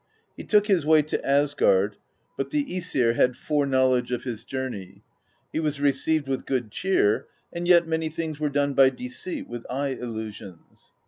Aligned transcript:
He 0.35 0.43
took 0.43 0.65
his 0.65 0.83
way 0.83 1.03
to 1.03 1.23
Asgard, 1.23 1.95
but 2.35 2.49
the 2.49 2.65
iEsir 2.65 3.13
had 3.13 3.37
foreknowledge 3.37 4.11
of 4.11 4.23
his 4.23 4.43
journey; 4.45 5.03
he 5.53 5.59
was 5.59 5.79
received 5.79 6.27
with 6.27 6.47
good 6.47 6.71
cheer, 6.71 7.27
and 7.53 7.67
yet 7.67 7.87
many 7.87 8.09
things 8.09 8.39
were 8.39 8.49
done 8.49 8.73
by 8.73 8.89
de 8.89 9.09
ceit, 9.09 9.47
with 9.47 9.63
eye 9.69 9.89
illusions. 9.89 10.93